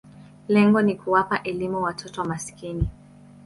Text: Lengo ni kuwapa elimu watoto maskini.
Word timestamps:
Lengo 0.47 0.81
ni 0.81 0.95
kuwapa 0.95 1.43
elimu 1.43 1.83
watoto 1.83 2.23
maskini. 2.25 2.87